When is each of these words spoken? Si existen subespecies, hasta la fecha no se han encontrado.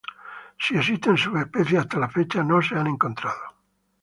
Si 0.67 0.77
existen 0.77 1.15
subespecies, 1.23 1.77
hasta 1.81 1.99
la 2.05 2.09
fecha 2.09 2.43
no 2.43 2.59
se 2.63 2.73
han 2.75 2.87
encontrado. 2.87 3.55